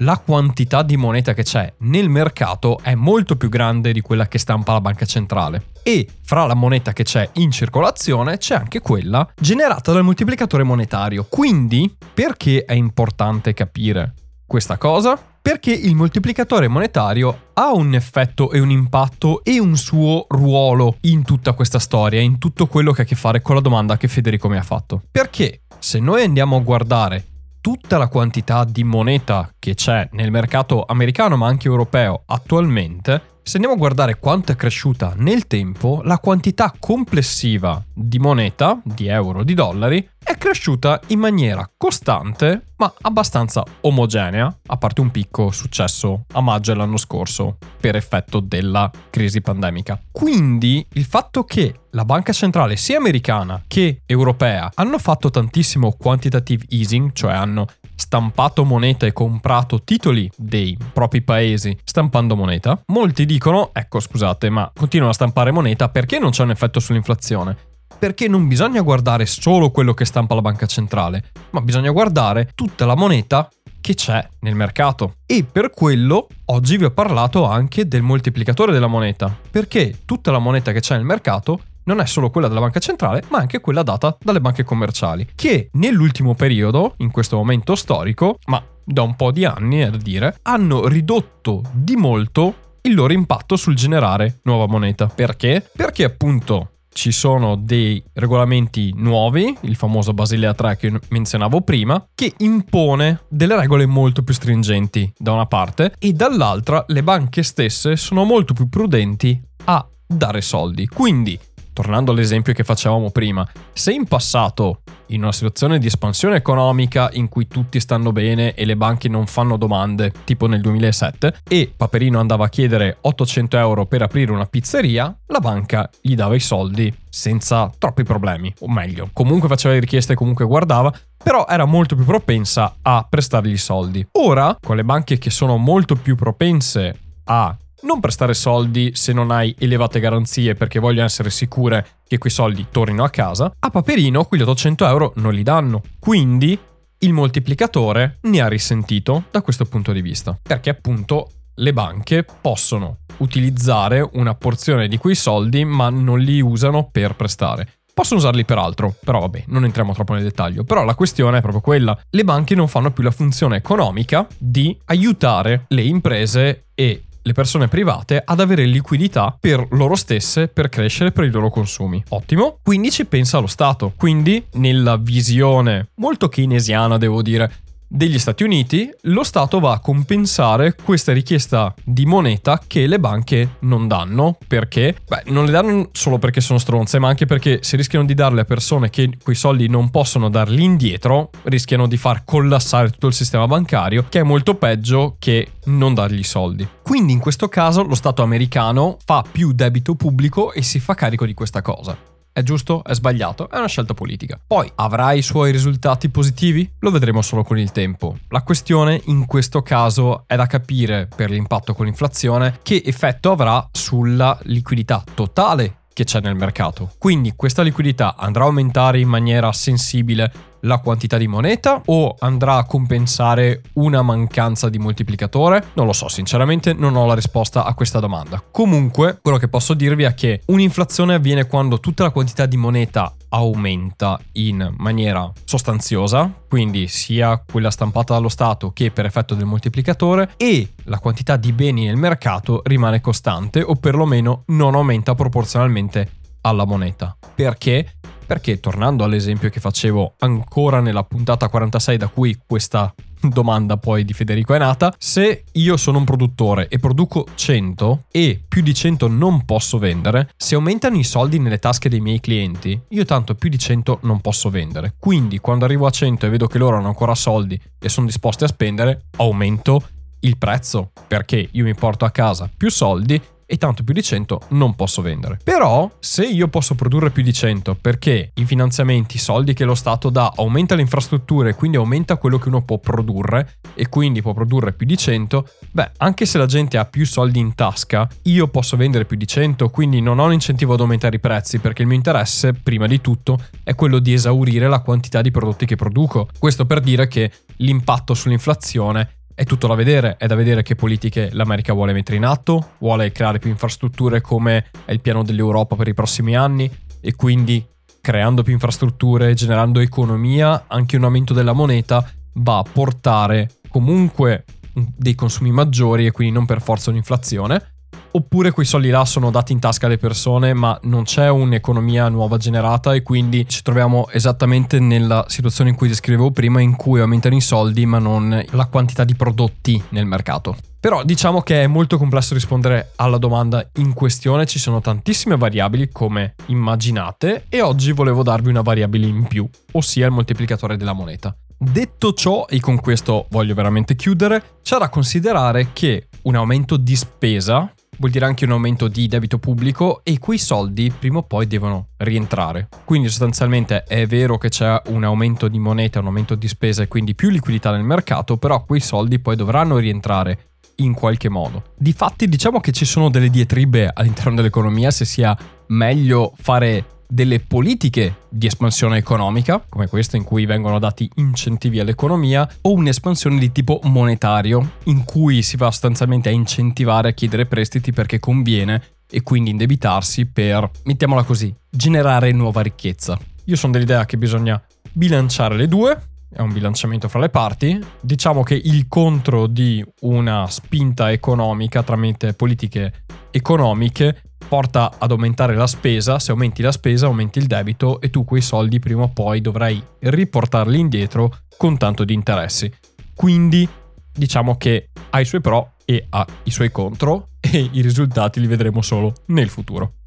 la 0.00 0.18
quantità 0.18 0.82
di 0.82 0.96
moneta 0.96 1.34
che 1.34 1.42
c'è 1.42 1.72
nel 1.78 2.08
mercato 2.08 2.78
è 2.82 2.94
molto 2.94 3.36
più 3.36 3.48
grande 3.48 3.92
di 3.92 4.00
quella 4.00 4.28
che 4.28 4.38
stampa 4.38 4.72
la 4.72 4.80
banca 4.80 5.04
centrale. 5.04 5.66
E 5.82 6.06
fra 6.22 6.46
la 6.46 6.54
moneta 6.54 6.92
che 6.92 7.02
c'è 7.02 7.28
in 7.34 7.50
circolazione 7.50 8.38
c'è 8.38 8.54
anche 8.54 8.80
quella 8.80 9.28
generata 9.38 9.92
dal 9.92 10.04
moltiplicatore 10.04 10.62
monetario. 10.62 11.26
Quindi, 11.28 11.94
perché 12.14 12.64
è 12.64 12.74
importante 12.74 13.54
capire 13.54 14.14
questa 14.46 14.76
cosa? 14.76 15.18
Perché 15.42 15.72
il 15.72 15.94
moltiplicatore 15.94 16.68
monetario 16.68 17.48
ha 17.54 17.72
un 17.72 17.94
effetto 17.94 18.50
e 18.52 18.60
un 18.60 18.70
impatto 18.70 19.42
e 19.42 19.58
un 19.58 19.76
suo 19.76 20.26
ruolo 20.28 20.96
in 21.02 21.22
tutta 21.22 21.54
questa 21.54 21.78
storia, 21.78 22.20
in 22.20 22.38
tutto 22.38 22.66
quello 22.66 22.92
che 22.92 23.02
ha 23.02 23.04
a 23.04 23.06
che 23.06 23.14
fare 23.14 23.40
con 23.40 23.54
la 23.54 23.62
domanda 23.62 23.96
che 23.96 24.08
Federico 24.08 24.48
mi 24.48 24.58
ha 24.58 24.62
fatto. 24.62 25.02
Perché 25.10 25.62
se 25.78 25.98
noi 25.98 26.22
andiamo 26.22 26.56
a 26.56 26.60
guardare 26.60 27.24
tutta 27.60 27.98
la 27.98 28.08
quantità 28.08 28.64
di 28.64 28.84
moneta 28.84 29.52
che 29.58 29.74
c'è 29.74 30.08
nel 30.12 30.30
mercato 30.30 30.84
americano 30.86 31.36
ma 31.36 31.46
anche 31.46 31.68
europeo 31.68 32.22
attualmente, 32.26 33.38
se 33.42 33.56
andiamo 33.56 33.74
a 33.74 33.78
guardare 33.78 34.18
quanto 34.18 34.52
è 34.52 34.56
cresciuta 34.56 35.14
nel 35.16 35.46
tempo, 35.46 36.00
la 36.04 36.18
quantità 36.18 36.72
complessiva 36.78 37.82
di 37.92 38.18
moneta, 38.18 38.80
di 38.84 39.08
euro, 39.08 39.42
di 39.44 39.54
dollari, 39.54 40.08
è 40.30 40.38
cresciuta 40.38 41.00
in 41.08 41.18
maniera 41.18 41.68
costante 41.76 42.66
ma 42.76 42.92
abbastanza 43.02 43.62
omogenea, 43.82 44.56
a 44.68 44.76
parte 44.76 45.00
un 45.02 45.10
picco 45.10 45.50
successo 45.50 46.24
a 46.32 46.40
maggio 46.40 46.72
dell'anno 46.72 46.96
scorso 46.96 47.58
per 47.78 47.94
effetto 47.94 48.40
della 48.40 48.90
crisi 49.10 49.42
pandemica. 49.42 50.00
Quindi 50.10 50.86
il 50.92 51.04
fatto 51.04 51.44
che 51.44 51.80
la 51.90 52.06
banca 52.06 52.32
centrale 52.32 52.76
sia 52.76 52.96
americana 52.96 53.62
che 53.66 54.00
europea 54.06 54.70
hanno 54.74 54.98
fatto 54.98 55.30
tantissimo 55.30 55.94
quantitative 55.98 56.64
easing, 56.70 57.12
cioè 57.12 57.32
hanno 57.32 57.66
stampato 57.96 58.64
moneta 58.64 59.04
e 59.04 59.12
comprato 59.12 59.82
titoli 59.82 60.30
dei 60.34 60.78
propri 60.92 61.20
paesi 61.20 61.76
stampando 61.84 62.34
moneta, 62.34 62.80
molti 62.86 63.26
dicono, 63.26 63.70
ecco 63.74 64.00
scusate, 64.00 64.48
ma 64.48 64.70
continuano 64.74 65.10
a 65.10 65.14
stampare 65.14 65.50
moneta 65.50 65.90
perché 65.90 66.18
non 66.18 66.30
c'è 66.30 66.44
un 66.44 66.50
effetto 66.50 66.80
sull'inflazione? 66.80 67.69
Perché 67.98 68.28
non 68.28 68.48
bisogna 68.48 68.80
guardare 68.80 69.26
solo 69.26 69.70
quello 69.70 69.94
che 69.94 70.04
stampa 70.04 70.34
la 70.34 70.40
banca 70.40 70.66
centrale, 70.66 71.30
ma 71.50 71.60
bisogna 71.60 71.90
guardare 71.90 72.50
tutta 72.54 72.86
la 72.86 72.94
moneta 72.94 73.48
che 73.80 73.94
c'è 73.94 74.26
nel 74.40 74.54
mercato. 74.54 75.14
E 75.26 75.44
per 75.44 75.70
quello 75.70 76.28
oggi 76.46 76.76
vi 76.76 76.84
ho 76.84 76.90
parlato 76.90 77.44
anche 77.44 77.88
del 77.88 78.02
moltiplicatore 78.02 78.72
della 78.72 78.86
moneta, 78.86 79.34
perché 79.50 80.00
tutta 80.04 80.30
la 80.30 80.38
moneta 80.38 80.72
che 80.72 80.80
c'è 80.80 80.96
nel 80.96 81.04
mercato 81.04 81.60
non 81.84 82.00
è 82.00 82.06
solo 82.06 82.30
quella 82.30 82.48
della 82.48 82.60
banca 82.60 82.78
centrale, 82.78 83.22
ma 83.28 83.38
anche 83.38 83.60
quella 83.60 83.82
data 83.82 84.16
dalle 84.20 84.40
banche 84.40 84.64
commerciali, 84.64 85.26
che 85.34 85.70
nell'ultimo 85.72 86.34
periodo, 86.34 86.94
in 86.98 87.10
questo 87.10 87.36
momento 87.36 87.74
storico, 87.74 88.38
ma 88.46 88.62
da 88.84 89.02
un 89.02 89.16
po' 89.16 89.30
di 89.30 89.44
anni 89.44 89.80
è 89.80 89.90
da 89.90 89.96
dire, 89.96 90.38
hanno 90.42 90.86
ridotto 90.86 91.62
di 91.72 91.96
molto 91.96 92.68
il 92.82 92.94
loro 92.94 93.12
impatto 93.12 93.56
sul 93.56 93.74
generare 93.74 94.40
nuova 94.44 94.66
moneta. 94.66 95.06
Perché? 95.06 95.68
Perché 95.74 96.04
appunto 96.04 96.69
ci 96.92 97.12
sono 97.12 97.56
dei 97.56 98.02
regolamenti 98.14 98.92
nuovi, 98.96 99.56
il 99.62 99.76
famoso 99.76 100.12
Basilea 100.12 100.54
3 100.54 100.76
che 100.76 101.00
menzionavo 101.08 101.60
prima, 101.62 102.04
che 102.14 102.34
impone 102.38 103.22
delle 103.28 103.56
regole 103.56 103.86
molto 103.86 104.22
più 104.22 104.34
stringenti 104.34 105.12
da 105.16 105.32
una 105.32 105.46
parte 105.46 105.94
e 105.98 106.12
dall'altra 106.12 106.84
le 106.88 107.02
banche 107.02 107.42
stesse 107.42 107.96
sono 107.96 108.24
molto 108.24 108.54
più 108.54 108.68
prudenti 108.68 109.40
a 109.64 109.86
dare 110.06 110.40
soldi. 110.40 110.88
Quindi 110.88 111.38
tornando 111.80 112.12
all'esempio 112.12 112.52
che 112.52 112.62
facevamo 112.62 113.10
prima, 113.10 113.48
se 113.72 113.90
in 113.90 114.04
passato, 114.04 114.82
in 115.06 115.22
una 115.22 115.32
situazione 115.32 115.78
di 115.78 115.86
espansione 115.86 116.36
economica 116.36 117.08
in 117.14 117.30
cui 117.30 117.48
tutti 117.48 117.80
stanno 117.80 118.12
bene 118.12 118.52
e 118.52 118.66
le 118.66 118.76
banche 118.76 119.08
non 119.08 119.26
fanno 119.26 119.56
domande, 119.56 120.12
tipo 120.24 120.46
nel 120.46 120.60
2007, 120.60 121.36
e 121.48 121.72
Paperino 121.74 122.20
andava 122.20 122.44
a 122.44 122.48
chiedere 122.50 122.98
800 123.00 123.56
euro 123.56 123.86
per 123.86 124.02
aprire 124.02 124.30
una 124.30 124.44
pizzeria, 124.44 125.16
la 125.28 125.40
banca 125.40 125.88
gli 126.02 126.14
dava 126.14 126.34
i 126.34 126.40
soldi 126.40 126.94
senza 127.08 127.72
troppi 127.78 128.02
problemi, 128.02 128.52
o 128.58 128.68
meglio, 128.68 129.08
comunque 129.14 129.48
faceva 129.48 129.72
le 129.72 129.80
richieste 129.80 130.12
e 130.12 130.16
comunque 130.16 130.44
guardava, 130.44 130.92
però 131.16 131.46
era 131.48 131.64
molto 131.64 131.96
più 131.96 132.04
propensa 132.04 132.74
a 132.82 133.06
prestargli 133.08 133.52
i 133.52 133.56
soldi. 133.56 134.06
Ora, 134.18 134.54
con 134.60 134.76
le 134.76 134.84
banche 134.84 135.16
che 135.16 135.30
sono 135.30 135.56
molto 135.56 135.96
più 135.96 136.14
propense 136.14 136.98
a 137.24 137.56
non 137.82 138.00
prestare 138.00 138.34
soldi 138.34 138.92
se 138.94 139.12
non 139.12 139.30
hai 139.30 139.54
elevate 139.58 140.00
garanzie 140.00 140.54
perché 140.54 140.78
vogliono 140.78 141.06
essere 141.06 141.30
sicure 141.30 141.86
che 142.06 142.18
quei 142.18 142.32
soldi 142.32 142.66
tornino 142.70 143.04
a 143.04 143.10
casa, 143.10 143.52
a 143.58 143.70
Paperino 143.70 144.24
quegli 144.24 144.42
800 144.42 144.86
euro 144.86 145.12
non 145.16 145.32
li 145.32 145.42
danno. 145.42 145.82
Quindi 145.98 146.58
il 147.02 147.12
moltiplicatore 147.12 148.18
ne 148.22 148.40
ha 148.40 148.48
risentito 148.48 149.24
da 149.30 149.40
questo 149.42 149.64
punto 149.64 149.92
di 149.92 150.02
vista, 150.02 150.38
perché 150.40 150.70
appunto 150.70 151.30
le 151.54 151.72
banche 151.72 152.24
possono 152.40 152.98
utilizzare 153.18 154.06
una 154.12 154.34
porzione 154.34 154.88
di 154.88 154.96
quei 154.98 155.14
soldi 155.14 155.64
ma 155.64 155.90
non 155.90 156.18
li 156.18 156.40
usano 156.40 156.88
per 156.90 157.16
prestare. 157.16 157.68
possono 157.92 158.20
usarli 158.20 158.46
per 158.46 158.56
altro, 158.56 158.94
però 159.04 159.20
vabbè, 159.20 159.44
non 159.48 159.64
entriamo 159.64 159.92
troppo 159.92 160.14
nel 160.14 160.22
dettaglio. 160.22 160.64
Però 160.64 160.84
la 160.84 160.94
questione 160.94 161.38
è 161.38 161.40
proprio 161.42 161.60
quella, 161.60 161.98
le 162.08 162.24
banche 162.24 162.54
non 162.54 162.66
fanno 162.66 162.92
più 162.92 163.02
la 163.02 163.10
funzione 163.10 163.56
economica 163.56 164.26
di 164.38 164.74
aiutare 164.86 165.64
le 165.68 165.82
imprese 165.82 166.68
e 166.74 167.02
le 167.22 167.32
persone 167.32 167.68
private 167.68 168.22
ad 168.24 168.40
avere 168.40 168.64
liquidità 168.64 169.36
per 169.38 169.66
loro 169.70 169.94
stesse 169.94 170.48
per 170.48 170.68
crescere 170.68 171.12
per 171.12 171.24
i 171.24 171.30
loro 171.30 171.50
consumi. 171.50 172.02
Ottimo. 172.08 172.58
Quindi 172.62 172.90
ci 172.90 173.04
pensa 173.04 173.38
lo 173.38 173.46
Stato. 173.46 173.92
Quindi 173.96 174.44
nella 174.52 174.96
visione 174.96 175.88
molto 175.96 176.28
keynesiana, 176.28 176.98
devo 176.98 177.22
dire, 177.22 177.52
degli 177.92 178.20
Stati 178.20 178.44
Uniti, 178.44 178.88
lo 179.02 179.24
Stato 179.24 179.58
va 179.58 179.72
a 179.72 179.80
compensare 179.80 180.76
questa 180.76 181.12
richiesta 181.12 181.74
di 181.82 182.06
moneta 182.06 182.62
che 182.64 182.86
le 182.86 183.00
banche 183.00 183.56
non 183.60 183.88
danno. 183.88 184.38
Perché? 184.46 184.96
Beh, 185.08 185.24
non 185.26 185.44
le 185.44 185.50
danno 185.50 185.88
solo 185.90 186.18
perché 186.18 186.40
sono 186.40 186.60
stronze, 186.60 187.00
ma 187.00 187.08
anche 187.08 187.26
perché 187.26 187.58
se 187.62 187.76
rischiano 187.76 188.04
di 188.04 188.14
darle 188.14 188.42
a 188.42 188.44
persone 188.44 188.90
che 188.90 189.10
quei 189.20 189.34
soldi 189.34 189.68
non 189.68 189.90
possono 189.90 190.30
darli 190.30 190.62
indietro, 190.62 191.30
rischiano 191.44 191.88
di 191.88 191.96
far 191.96 192.24
collassare 192.24 192.90
tutto 192.90 193.08
il 193.08 193.14
sistema 193.14 193.48
bancario, 193.48 194.06
che 194.08 194.20
è 194.20 194.22
molto 194.22 194.54
peggio 194.54 195.16
che 195.18 195.54
non 195.64 195.92
dargli 195.92 196.20
i 196.20 196.24
soldi. 196.24 196.66
Quindi 196.82 197.12
in 197.12 197.18
questo 197.18 197.48
caso 197.48 197.82
lo 197.82 197.96
Stato 197.96 198.22
americano 198.22 198.98
fa 199.04 199.24
più 199.28 199.50
debito 199.52 199.96
pubblico 199.96 200.52
e 200.52 200.62
si 200.62 200.78
fa 200.78 200.94
carico 200.94 201.26
di 201.26 201.34
questa 201.34 201.60
cosa. 201.60 202.09
È 202.40 202.42
giusto? 202.42 202.82
È 202.82 202.94
sbagliato? 202.94 203.50
È 203.50 203.58
una 203.58 203.66
scelta 203.66 203.92
politica. 203.92 204.40
Poi 204.46 204.72
avrà 204.76 205.12
i 205.12 205.20
suoi 205.20 205.52
risultati 205.52 206.08
positivi? 206.08 206.72
Lo 206.78 206.90
vedremo 206.90 207.20
solo 207.20 207.44
con 207.44 207.58
il 207.58 207.70
tempo. 207.70 208.16
La 208.28 208.42
questione 208.42 208.98
in 209.08 209.26
questo 209.26 209.60
caso 209.60 210.24
è 210.26 210.36
da 210.36 210.46
capire 210.46 211.06
per 211.14 211.28
l'impatto 211.28 211.74
con 211.74 211.84
l'inflazione 211.84 212.60
che 212.62 212.80
effetto 212.82 213.30
avrà 213.30 213.68
sulla 213.72 214.38
liquidità 214.44 215.04
totale 215.12 215.80
che 215.92 216.04
c'è 216.04 216.20
nel 216.20 216.34
mercato. 216.34 216.92
Quindi 216.96 217.34
questa 217.36 217.60
liquidità 217.60 218.16
andrà 218.16 218.44
a 218.44 218.46
aumentare 218.46 219.00
in 219.00 219.08
maniera 219.08 219.52
sensibile 219.52 220.32
la 220.60 220.78
quantità 220.78 221.16
di 221.16 221.26
moneta 221.26 221.82
o 221.86 222.14
andrà 222.18 222.56
a 222.56 222.64
compensare 222.64 223.62
una 223.74 224.02
mancanza 224.02 224.68
di 224.68 224.78
moltiplicatore? 224.78 225.68
Non 225.74 225.86
lo 225.86 225.92
so, 225.92 226.08
sinceramente 226.08 226.72
non 226.72 226.96
ho 226.96 227.06
la 227.06 227.14
risposta 227.14 227.64
a 227.64 227.74
questa 227.74 228.00
domanda. 228.00 228.42
Comunque, 228.50 229.18
quello 229.22 229.38
che 229.38 229.48
posso 229.48 229.74
dirvi 229.74 230.04
è 230.04 230.14
che 230.14 230.42
un'inflazione 230.46 231.14
avviene 231.14 231.46
quando 231.46 231.80
tutta 231.80 232.02
la 232.02 232.10
quantità 232.10 232.46
di 232.46 232.56
moneta 232.56 233.14
aumenta 233.30 234.18
in 234.32 234.74
maniera 234.78 235.30
sostanziosa, 235.44 236.32
quindi 236.48 236.88
sia 236.88 237.42
quella 237.48 237.70
stampata 237.70 238.14
dallo 238.14 238.28
Stato 238.28 238.72
che 238.72 238.90
per 238.90 239.06
effetto 239.06 239.34
del 239.34 239.46
moltiplicatore, 239.46 240.32
e 240.36 240.72
la 240.84 240.98
quantità 240.98 241.36
di 241.36 241.52
beni 241.52 241.86
nel 241.86 241.96
mercato 241.96 242.60
rimane 242.64 243.00
costante 243.00 243.62
o 243.62 243.76
perlomeno 243.76 244.42
non 244.46 244.74
aumenta 244.74 245.14
proporzionalmente 245.14 246.10
alla 246.42 246.64
moneta. 246.64 247.16
Perché? 247.34 247.94
Perché 248.30 248.60
tornando 248.60 249.02
all'esempio 249.02 249.48
che 249.48 249.58
facevo 249.58 250.14
ancora 250.18 250.78
nella 250.78 251.02
puntata 251.02 251.48
46 251.48 251.96
da 251.96 252.06
cui 252.06 252.38
questa 252.46 252.94
domanda 253.20 253.76
poi 253.76 254.04
di 254.04 254.12
Federico 254.12 254.54
è 254.54 254.58
nata, 254.58 254.94
se 254.96 255.46
io 255.50 255.76
sono 255.76 255.98
un 255.98 256.04
produttore 256.04 256.68
e 256.68 256.78
produco 256.78 257.26
100 257.34 258.04
e 258.12 258.40
più 258.46 258.62
di 258.62 258.72
100 258.72 259.08
non 259.08 259.44
posso 259.44 259.78
vendere, 259.78 260.30
se 260.36 260.54
aumentano 260.54 260.96
i 260.96 261.02
soldi 261.02 261.40
nelle 261.40 261.58
tasche 261.58 261.88
dei 261.88 261.98
miei 261.98 262.20
clienti, 262.20 262.80
io 262.90 263.04
tanto 263.04 263.34
più 263.34 263.50
di 263.50 263.58
100 263.58 263.98
non 264.02 264.20
posso 264.20 264.48
vendere. 264.48 264.94
Quindi 264.96 265.38
quando 265.40 265.64
arrivo 265.64 265.86
a 265.86 265.90
100 265.90 266.26
e 266.26 266.28
vedo 266.28 266.46
che 266.46 266.58
loro 266.58 266.76
hanno 266.76 266.86
ancora 266.86 267.16
soldi 267.16 267.60
e 267.80 267.88
sono 267.88 268.06
disposti 268.06 268.44
a 268.44 268.46
spendere, 268.46 269.06
aumento 269.16 269.82
il 270.20 270.38
prezzo 270.38 270.92
perché 271.08 271.48
io 271.50 271.64
mi 271.64 271.74
porto 271.74 272.04
a 272.04 272.10
casa 272.10 272.48
più 272.56 272.70
soldi 272.70 273.20
e 273.50 273.56
tanto 273.56 273.82
più 273.82 273.92
di 273.92 274.02
100 274.02 274.42
non 274.50 274.76
posso 274.76 275.02
vendere. 275.02 275.40
Però 275.42 275.90
se 275.98 276.24
io 276.24 276.46
posso 276.46 276.76
produrre 276.76 277.10
più 277.10 277.24
di 277.24 277.32
100 277.32 277.74
perché 277.80 278.30
i 278.34 278.44
finanziamenti, 278.44 279.16
i 279.16 279.18
soldi 279.18 279.54
che 279.54 279.64
lo 279.64 279.74
Stato 279.74 280.08
dà 280.08 280.32
aumenta 280.36 280.76
le 280.76 280.82
infrastrutture 280.82 281.50
e 281.50 281.54
quindi 281.54 281.76
aumenta 281.76 282.16
quello 282.16 282.38
che 282.38 282.46
uno 282.46 282.62
può 282.62 282.78
produrre 282.78 283.58
e 283.74 283.88
quindi 283.88 284.22
può 284.22 284.34
produrre 284.34 284.72
più 284.72 284.86
di 284.86 284.96
100, 284.96 285.48
beh, 285.72 285.90
anche 285.96 286.26
se 286.26 286.38
la 286.38 286.46
gente 286.46 286.78
ha 286.78 286.84
più 286.84 287.04
soldi 287.04 287.40
in 287.40 287.56
tasca, 287.56 288.08
io 288.22 288.46
posso 288.46 288.76
vendere 288.76 289.04
più 289.04 289.16
di 289.16 289.26
100, 289.26 289.68
quindi 289.70 290.00
non 290.00 290.20
ho 290.20 290.26
un 290.26 290.32
incentivo 290.32 290.74
ad 290.74 290.80
aumentare 290.80 291.16
i 291.16 291.20
prezzi 291.20 291.58
perché 291.58 291.82
il 291.82 291.88
mio 291.88 291.96
interesse, 291.96 292.52
prima 292.52 292.86
di 292.86 293.00
tutto, 293.00 293.36
è 293.64 293.74
quello 293.74 293.98
di 293.98 294.12
esaurire 294.12 294.68
la 294.68 294.78
quantità 294.78 295.22
di 295.22 295.32
prodotti 295.32 295.66
che 295.66 295.74
produco. 295.74 296.28
Questo 296.38 296.66
per 296.66 296.78
dire 296.78 297.08
che 297.08 297.32
l'impatto 297.56 298.14
sull'inflazione 298.14 299.19
è 299.40 299.44
tutto 299.46 299.68
da 299.68 299.74
vedere, 299.74 300.18
è 300.18 300.26
da 300.26 300.34
vedere 300.34 300.62
che 300.62 300.74
politiche 300.74 301.30
l'America 301.32 301.72
vuole 301.72 301.94
mettere 301.94 302.18
in 302.18 302.26
atto, 302.26 302.72
vuole 302.76 303.10
creare 303.10 303.38
più 303.38 303.48
infrastrutture 303.48 304.20
come 304.20 304.66
è 304.84 304.92
il 304.92 305.00
piano 305.00 305.22
dell'Europa 305.22 305.76
per 305.76 305.88
i 305.88 305.94
prossimi 305.94 306.36
anni 306.36 306.70
e 307.00 307.14
quindi 307.14 307.66
creando 308.02 308.42
più 308.42 308.52
infrastrutture, 308.52 309.32
generando 309.32 309.80
economia, 309.80 310.64
anche 310.66 310.98
un 310.98 311.04
aumento 311.04 311.32
della 311.32 311.54
moneta 311.54 312.06
va 312.34 312.58
a 312.58 312.64
portare 312.70 313.48
comunque 313.70 314.44
dei 314.74 315.14
consumi 315.14 315.52
maggiori 315.52 316.04
e 316.04 316.10
quindi 316.10 316.34
non 316.34 316.44
per 316.44 316.60
forza 316.60 316.90
un'inflazione, 316.90 317.79
oppure 318.12 318.50
quei 318.50 318.66
soldi 318.66 318.90
là 318.90 319.04
sono 319.04 319.30
dati 319.30 319.52
in 319.52 319.58
tasca 319.58 319.86
alle 319.86 319.98
persone 319.98 320.54
ma 320.54 320.78
non 320.82 321.04
c'è 321.04 321.28
un'economia 321.28 322.08
nuova 322.08 322.36
generata 322.36 322.94
e 322.94 323.02
quindi 323.02 323.48
ci 323.48 323.62
troviamo 323.62 324.08
esattamente 324.10 324.78
nella 324.80 325.24
situazione 325.28 325.70
in 325.70 325.76
cui 325.76 325.88
descrivevo 325.88 326.30
prima 326.30 326.60
in 326.60 326.76
cui 326.76 327.00
aumentano 327.00 327.36
i 327.36 327.40
soldi 327.40 327.86
ma 327.86 327.98
non 327.98 328.44
la 328.50 328.66
quantità 328.66 329.04
di 329.04 329.14
prodotti 329.14 329.82
nel 329.90 330.06
mercato. 330.06 330.56
Però 330.80 331.04
diciamo 331.04 331.42
che 331.42 331.62
è 331.62 331.66
molto 331.66 331.98
complesso 331.98 332.32
rispondere 332.32 332.92
alla 332.96 333.18
domanda 333.18 333.68
in 333.74 333.92
questione, 333.92 334.46
ci 334.46 334.58
sono 334.58 334.80
tantissime 334.80 335.36
variabili 335.36 335.90
come 335.90 336.34
immaginate 336.46 337.44
e 337.50 337.60
oggi 337.60 337.92
volevo 337.92 338.22
darvi 338.22 338.48
una 338.48 338.62
variabile 338.62 339.06
in 339.06 339.26
più, 339.26 339.46
ossia 339.72 340.06
il 340.06 340.12
moltiplicatore 340.12 340.78
della 340.78 340.94
moneta. 340.94 341.36
Detto 341.62 342.14
ciò, 342.14 342.46
e 342.48 342.58
con 342.58 342.80
questo 342.80 343.26
voglio 343.28 343.52
veramente 343.52 343.94
chiudere, 343.94 344.60
c'è 344.62 344.78
da 344.78 344.88
considerare 344.88 345.74
che 345.74 346.08
un 346.22 346.34
aumento 346.34 346.78
di 346.78 346.96
spesa 346.96 347.70
vuol 348.00 348.10
dire 348.10 348.24
anche 348.24 348.46
un 348.46 348.52
aumento 348.52 348.88
di 348.88 349.06
debito 349.06 349.38
pubblico 349.38 350.00
e 350.02 350.18
quei 350.18 350.38
soldi 350.38 350.90
prima 350.90 351.18
o 351.18 351.22
poi 351.22 351.46
devono 351.46 351.88
rientrare. 351.98 352.68
Quindi 352.84 353.08
sostanzialmente 353.08 353.84
è 353.84 354.06
vero 354.06 354.38
che 354.38 354.48
c'è 354.48 354.80
un 354.86 355.04
aumento 355.04 355.48
di 355.48 355.58
moneta, 355.58 356.00
un 356.00 356.06
aumento 356.06 356.34
di 356.34 356.48
spesa 356.48 356.82
e 356.82 356.88
quindi 356.88 357.14
più 357.14 357.28
liquidità 357.28 357.70
nel 357.70 357.84
mercato, 357.84 358.38
però 358.38 358.64
quei 358.64 358.80
soldi 358.80 359.18
poi 359.18 359.36
dovranno 359.36 359.76
rientrare 359.76 360.38
in 360.76 360.94
qualche 360.94 361.28
modo. 361.28 361.74
Difatti 361.76 362.26
diciamo 362.26 362.58
che 362.58 362.72
ci 362.72 362.86
sono 362.86 363.10
delle 363.10 363.28
diatribe 363.28 363.90
all'interno 363.92 364.36
dell'economia 364.36 364.90
se 364.90 365.04
sia 365.04 365.36
meglio 365.66 366.32
fare 366.36 366.84
delle 367.10 367.40
politiche 367.40 368.26
di 368.28 368.46
espansione 368.46 368.96
economica, 368.96 369.64
come 369.68 369.88
questa 369.88 370.16
in 370.16 370.22
cui 370.22 370.46
vengono 370.46 370.78
dati 370.78 371.10
incentivi 371.16 371.80
all'economia, 371.80 372.48
o 372.62 372.72
un'espansione 372.72 373.38
di 373.38 373.50
tipo 373.50 373.80
monetario, 373.82 374.74
in 374.84 375.04
cui 375.04 375.42
si 375.42 375.56
va 375.56 375.70
sostanzialmente 375.70 376.28
a 376.28 376.32
incentivare 376.32 377.08
a 377.08 377.12
chiedere 377.12 377.46
prestiti 377.46 377.92
perché 377.92 378.20
conviene 378.20 378.82
e 379.10 379.22
quindi 379.22 379.50
indebitarsi 379.50 380.26
per, 380.26 380.70
mettiamola 380.84 381.24
così, 381.24 381.52
generare 381.68 382.30
nuova 382.30 382.60
ricchezza. 382.60 383.18
Io 383.44 383.56
sono 383.56 383.72
dell'idea 383.72 384.06
che 384.06 384.16
bisogna 384.16 384.62
bilanciare 384.92 385.56
le 385.56 385.66
due, 385.66 386.00
è 386.32 386.40
un 386.40 386.52
bilanciamento 386.52 387.08
fra 387.08 387.18
le 387.18 387.28
parti. 387.28 387.76
Diciamo 388.00 388.44
che 388.44 388.54
il 388.54 388.86
contro 388.86 389.48
di 389.48 389.84
una 390.02 390.46
spinta 390.48 391.10
economica 391.10 391.82
tramite 391.82 392.34
politiche 392.34 393.02
economiche 393.32 394.22
porta 394.50 394.90
ad 394.98 395.12
aumentare 395.12 395.54
la 395.54 395.68
spesa, 395.68 396.18
se 396.18 396.32
aumenti 396.32 396.60
la 396.60 396.72
spesa 396.72 397.06
aumenti 397.06 397.38
il 397.38 397.46
debito 397.46 398.00
e 398.00 398.10
tu 398.10 398.24
quei 398.24 398.40
soldi 398.40 398.80
prima 398.80 399.04
o 399.04 399.08
poi 399.08 399.40
dovrai 399.40 399.80
riportarli 400.00 400.76
indietro 400.76 401.36
con 401.56 401.78
tanto 401.78 402.02
di 402.02 402.14
interessi. 402.14 402.68
Quindi 403.14 403.68
diciamo 404.12 404.56
che 404.56 404.88
ha 405.10 405.20
i 405.20 405.24
suoi 405.24 405.40
pro 405.40 405.74
e 405.84 406.04
ha 406.08 406.26
i 406.42 406.50
suoi 406.50 406.72
contro 406.72 407.28
e 407.38 407.70
i 407.70 407.80
risultati 407.80 408.40
li 408.40 408.48
vedremo 408.48 408.82
solo 408.82 409.12
nel 409.26 409.48
futuro. 409.48 409.99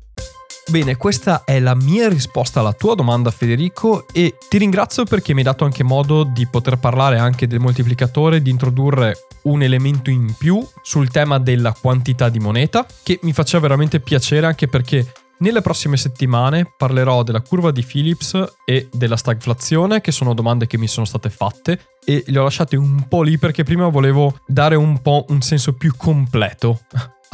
Bene, 0.69 0.95
questa 0.95 1.43
è 1.43 1.59
la 1.59 1.75
mia 1.75 2.07
risposta 2.07 2.61
alla 2.61 2.71
tua 2.71 2.95
domanda 2.95 3.31
Federico 3.31 4.07
e 4.13 4.37
ti 4.47 4.57
ringrazio 4.57 5.03
perché 5.03 5.33
mi 5.33 5.39
hai 5.39 5.45
dato 5.45 5.65
anche 5.65 5.83
modo 5.83 6.23
di 6.23 6.47
poter 6.47 6.77
parlare 6.77 7.17
anche 7.17 7.47
del 7.47 7.59
moltiplicatore, 7.59 8.41
di 8.41 8.49
introdurre 8.49 9.27
un 9.43 9.61
elemento 9.61 10.09
in 10.09 10.33
più 10.37 10.65
sul 10.81 11.11
tema 11.11 11.37
della 11.37 11.73
quantità 11.73 12.29
di 12.29 12.39
moneta, 12.39 12.85
che 13.03 13.19
mi 13.23 13.33
faceva 13.33 13.63
veramente 13.63 13.99
piacere 13.99 14.45
anche 14.45 14.67
perché 14.67 15.11
nelle 15.39 15.61
prossime 15.61 15.97
settimane 15.97 16.73
parlerò 16.77 17.23
della 17.23 17.41
curva 17.41 17.71
di 17.71 17.83
Phillips 17.83 18.55
e 18.63 18.87
della 18.91 19.17
stagflazione, 19.17 19.99
che 19.99 20.13
sono 20.13 20.33
domande 20.33 20.65
che 20.65 20.77
mi 20.77 20.87
sono 20.87 21.05
state 21.05 21.29
fatte 21.29 21.79
e 22.05 22.23
le 22.27 22.39
ho 22.39 22.43
lasciate 22.43 22.77
un 22.77 23.07
po' 23.09 23.21
lì 23.21 23.37
perché 23.37 23.63
prima 23.63 23.89
volevo 23.89 24.39
dare 24.47 24.75
un 24.75 25.01
po' 25.01 25.25
un 25.27 25.41
senso 25.41 25.73
più 25.73 25.93
completo 25.97 26.79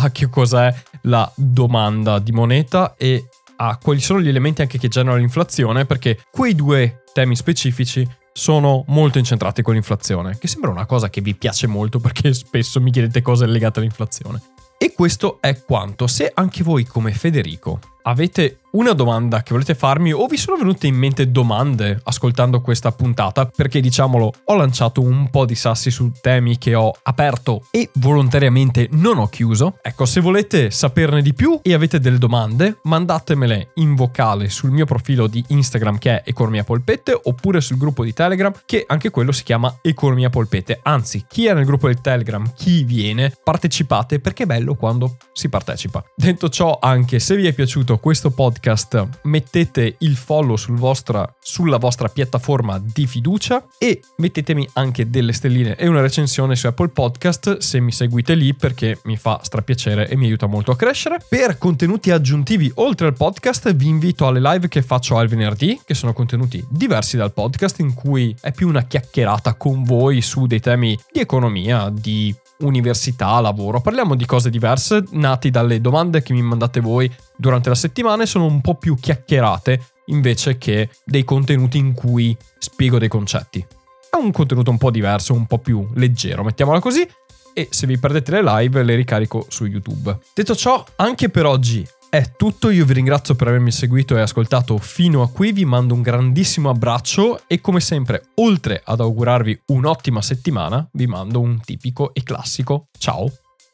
a 0.01 0.11
che 0.11 0.29
cos'è 0.29 0.73
la 1.03 1.31
domanda 1.35 2.19
di 2.19 2.31
moneta 2.31 2.95
e 2.97 3.27
a 3.57 3.77
quali 3.77 3.99
sono 3.99 4.21
gli 4.21 4.29
elementi 4.29 4.61
anche 4.61 4.77
che 4.77 4.87
generano 4.87 5.19
l'inflazione, 5.19 5.85
perché 5.85 6.23
quei 6.31 6.55
due 6.55 7.03
temi 7.13 7.35
specifici 7.35 8.07
sono 8.31 8.85
molto 8.87 9.17
incentrati 9.17 9.61
con 9.61 9.73
l'inflazione, 9.73 10.37
che 10.37 10.47
sembra 10.47 10.71
una 10.71 10.85
cosa 10.85 11.09
che 11.09 11.19
vi 11.19 11.35
piace 11.35 11.67
molto 11.67 11.99
perché 11.99 12.31
spesso 12.33 12.79
mi 12.79 12.91
chiedete 12.91 13.21
cose 13.21 13.45
legate 13.45 13.79
all'inflazione. 13.79 14.41
E 14.77 14.93
questo 14.93 15.39
è 15.41 15.61
quanto. 15.61 16.07
Se 16.07 16.31
anche 16.33 16.63
voi 16.63 16.85
come 16.85 17.11
Federico 17.11 17.79
avete 18.03 18.59
una 18.71 18.93
domanda 18.93 19.41
che 19.41 19.53
volete 19.53 19.73
farmi 19.73 20.11
o 20.11 20.27
vi 20.27 20.37
sono 20.37 20.57
venute 20.57 20.87
in 20.87 20.95
mente 20.95 21.31
domande 21.31 21.99
ascoltando 22.03 22.61
questa 22.61 22.91
puntata, 22.91 23.45
perché 23.45 23.79
diciamolo, 23.81 24.31
ho 24.45 24.55
lanciato 24.55 25.01
un 25.01 25.29
po' 25.29 25.45
di 25.45 25.55
sassi 25.55 25.89
su 25.89 26.11
temi 26.21 26.57
che 26.57 26.75
ho 26.75 26.93
aperto 27.03 27.65
e 27.71 27.89
volontariamente 27.95 28.87
non 28.91 29.17
ho 29.17 29.27
chiuso. 29.27 29.77
Ecco, 29.81 30.05
se 30.05 30.21
volete 30.21 30.69
saperne 30.69 31.21
di 31.21 31.33
più 31.33 31.59
e 31.63 31.73
avete 31.73 31.99
delle 31.99 32.17
domande, 32.17 32.79
mandatemele 32.83 33.71
in 33.75 33.95
vocale 33.95 34.49
sul 34.49 34.71
mio 34.71 34.85
profilo 34.85 35.27
di 35.27 35.43
Instagram 35.47 35.97
che 35.97 36.21
è 36.21 36.23
Economia 36.25 36.63
Polpette 36.63 37.19
oppure 37.23 37.61
sul 37.61 37.77
gruppo 37.77 38.03
di 38.03 38.13
Telegram 38.13 38.53
che 38.65 38.83
anche 38.87 39.09
quello 39.09 39.31
si 39.31 39.43
chiama 39.43 39.79
Economia 39.81 40.29
Polpette. 40.29 40.79
Anzi, 40.83 41.25
chi 41.27 41.47
è 41.47 41.53
nel 41.53 41.65
gruppo 41.65 41.87
di 41.87 41.99
Telegram, 41.99 42.51
chi 42.53 42.83
viene, 42.83 43.33
partecipate 43.43 44.19
perché 44.19 44.43
è 44.43 44.45
bello 44.45 44.75
quando 44.75 45.17
si 45.33 45.49
partecipa. 45.49 46.03
Detto 46.15 46.49
ciò, 46.49 46.77
anche 46.79 47.19
se 47.19 47.35
vi 47.35 47.47
è 47.47 47.53
piaciuto 47.53 47.88
questo 47.97 48.29
podcast, 48.29 48.57
podcast, 48.59 49.19
mettete 49.23 49.95
il 49.99 50.15
follow 50.15 50.55
sul 50.55 50.77
vostra, 50.77 51.27
sulla 51.39 51.77
vostra 51.77 52.07
piattaforma 52.07 52.79
di 52.81 53.07
fiducia 53.07 53.65
e 53.77 54.01
mettetemi 54.17 54.67
anche 54.73 55.09
delle 55.09 55.33
stelline 55.33 55.75
e 55.75 55.87
una 55.87 56.01
recensione 56.01 56.55
su 56.55 56.67
Apple 56.67 56.89
Podcast 56.89 57.57
se 57.57 57.79
mi 57.79 57.91
seguite 57.91 58.33
lì 58.35 58.53
perché 58.53 58.99
mi 59.03 59.17
fa 59.17 59.39
strapiacere 59.41 60.07
e 60.07 60.15
mi 60.15 60.25
aiuta 60.25 60.47
molto 60.47 60.71
a 60.71 60.75
crescere. 60.75 61.23
Per 61.27 61.57
contenuti 61.57 62.11
aggiuntivi 62.11 62.71
oltre 62.75 63.07
al 63.07 63.13
podcast 63.13 63.73
vi 63.73 63.87
invito 63.87 64.27
alle 64.27 64.41
live 64.41 64.67
che 64.67 64.81
faccio 64.81 65.17
al 65.17 65.27
venerdì, 65.27 65.79
che 65.85 65.93
sono 65.93 66.13
contenuti 66.13 66.65
diversi 66.69 67.17
dal 67.17 67.33
podcast 67.33 67.79
in 67.79 67.93
cui 67.93 68.35
è 68.41 68.51
più 68.51 68.67
una 68.67 68.83
chiacchierata 68.83 69.53
con 69.55 69.83
voi 69.83 70.21
su 70.21 70.47
dei 70.47 70.59
temi 70.59 70.97
di 71.11 71.19
economia, 71.19 71.89
di 71.89 72.35
università, 72.59 73.39
lavoro. 73.39 73.81
Parliamo 73.81 74.15
di 74.15 74.25
cose 74.25 74.49
diverse, 74.49 75.03
nati 75.11 75.49
dalle 75.49 75.79
domande 75.81 76.21
che 76.21 76.33
mi 76.33 76.41
mandate 76.41 76.79
voi 76.79 77.11
durante 77.35 77.69
la 77.69 77.75
settimana 77.75 78.23
e 78.23 78.25
sono 78.25 78.45
un 78.45 78.61
po' 78.61 78.75
più 78.75 78.95
chiacchierate 78.95 79.81
invece 80.05 80.57
che 80.57 80.89
dei 81.03 81.23
contenuti 81.23 81.77
in 81.77 81.93
cui 81.93 82.35
spiego 82.57 82.97
dei 82.97 83.07
concetti. 83.07 83.65
È 84.09 84.15
un 84.15 84.31
contenuto 84.31 84.71
un 84.71 84.77
po' 84.77 84.91
diverso, 84.91 85.33
un 85.33 85.45
po' 85.45 85.59
più 85.59 85.87
leggero, 85.93 86.43
mettiamola 86.43 86.79
così. 86.79 87.07
E 87.53 87.67
se 87.71 87.87
vi 87.87 87.97
perdete 87.97 88.31
le 88.31 88.43
live 88.43 88.83
le 88.83 88.95
ricarico 88.95 89.45
su 89.49 89.65
YouTube. 89.65 90.17
Detto 90.33 90.55
ciò, 90.55 90.83
anche 90.97 91.29
per 91.29 91.45
oggi 91.45 91.85
è 92.09 92.31
tutto, 92.35 92.71
io 92.71 92.85
vi 92.85 92.93
ringrazio 92.93 93.35
per 93.35 93.47
avermi 93.47 93.71
seguito 93.71 94.17
e 94.17 94.21
ascoltato 94.21 94.77
fino 94.79 95.21
a 95.21 95.29
qui, 95.29 95.51
vi 95.51 95.65
mando 95.65 95.93
un 95.93 96.01
grandissimo 96.01 96.69
abbraccio 96.69 97.43
e 97.47 97.61
come 97.61 97.79
sempre, 97.79 98.29
oltre 98.35 98.81
ad 98.83 98.99
augurarvi 98.99 99.61
un'ottima 99.67 100.21
settimana, 100.21 100.87
vi 100.93 101.05
mando 101.05 101.39
un 101.39 101.61
tipico 101.61 102.13
e 102.13 102.23
classico 102.23 102.87
ciao 102.97 103.31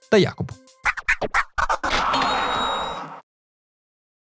da 0.10 0.18
Jacopo. 0.18 0.65